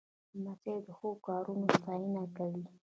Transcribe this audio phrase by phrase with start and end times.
[0.43, 2.63] لمسی د ښو کارونو ستاینه کوي.